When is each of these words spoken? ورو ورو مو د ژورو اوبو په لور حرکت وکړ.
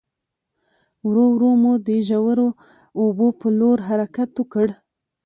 ورو 1.07 1.25
ورو 1.33 1.51
مو 1.61 1.73
د 1.87 1.89
ژورو 2.07 2.47
اوبو 3.01 3.27
په 3.39 3.47
لور 3.59 3.77
حرکت 3.87 4.29
وکړ. 4.37 4.67